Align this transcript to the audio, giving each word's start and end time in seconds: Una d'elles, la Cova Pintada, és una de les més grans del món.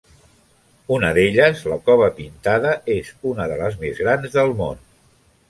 Una 0.95 1.11
d'elles, 1.17 1.61
la 1.73 1.77
Cova 1.89 2.07
Pintada, 2.21 2.73
és 2.95 3.13
una 3.33 3.49
de 3.53 3.61
les 3.61 3.79
més 3.85 4.03
grans 4.07 4.41
del 4.41 4.57
món. 4.65 4.83